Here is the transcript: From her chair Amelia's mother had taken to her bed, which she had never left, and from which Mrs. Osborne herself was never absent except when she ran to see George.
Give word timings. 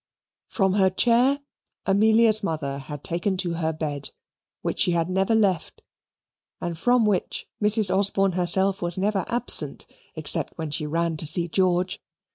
From 0.47 0.73
her 0.73 0.89
chair 0.89 1.41
Amelia's 1.85 2.41
mother 2.41 2.79
had 2.79 3.03
taken 3.03 3.37
to 3.37 3.53
her 3.53 3.71
bed, 3.71 4.09
which 4.63 4.79
she 4.79 4.93
had 4.93 5.11
never 5.11 5.35
left, 5.35 5.83
and 6.59 6.75
from 6.75 7.05
which 7.05 7.47
Mrs. 7.61 7.95
Osborne 7.95 8.31
herself 8.31 8.81
was 8.81 8.97
never 8.97 9.23
absent 9.27 9.85
except 10.15 10.53
when 10.57 10.71
she 10.71 10.87
ran 10.87 11.17
to 11.17 11.27
see 11.27 11.47
George. 11.47 12.01